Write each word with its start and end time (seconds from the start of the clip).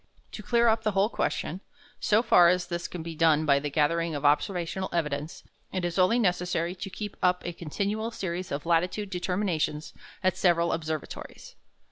To 0.31 0.41
clear 0.41 0.67
up 0.67 0.81
the 0.81 0.93
whole 0.93 1.09
question, 1.09 1.61
so 1.99 2.23
far 2.23 2.49
as 2.49 2.65
this 2.65 2.87
can 2.87 3.03
be 3.03 3.13
done 3.13 3.45
by 3.45 3.59
the 3.59 3.69
gathering 3.69 4.15
of 4.15 4.25
observational 4.25 4.89
evidence, 4.91 5.43
it 5.71 5.85
is 5.85 5.99
only 5.99 6.17
necessary 6.17 6.73
to 6.73 6.89
keep 6.89 7.15
up 7.21 7.43
a 7.45 7.53
continual 7.53 8.09
series 8.09 8.51
of 8.51 8.65
latitude 8.65 9.11
determinations 9.11 9.93
at 10.23 10.37
several 10.37 10.71
observatories. 10.73 11.55